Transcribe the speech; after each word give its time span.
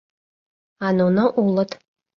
А 0.85 0.87
нуно 0.97 1.23
улыт. 1.43 1.71